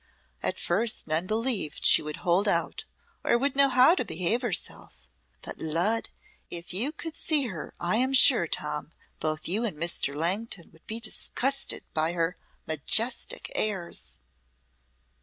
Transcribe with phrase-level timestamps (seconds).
[0.41, 2.85] At first none believed she would hold out
[3.23, 5.07] or would know how to behave herself,
[5.43, 6.09] but Lud!
[6.49, 10.15] if you could see her I am sure, Tom, both you and Mr.
[10.15, 12.35] Langton would be disgusted by her
[12.65, 14.19] majestic airs.